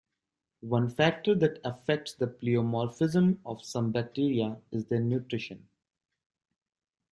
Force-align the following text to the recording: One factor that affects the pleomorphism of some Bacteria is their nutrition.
One 0.65 0.89
factor 0.89 1.35
that 1.35 1.59
affects 1.63 2.13
the 2.15 2.25
pleomorphism 2.25 3.37
of 3.45 3.63
some 3.63 3.91
Bacteria 3.91 4.59
is 4.71 4.85
their 4.87 4.99
nutrition. 4.99 5.67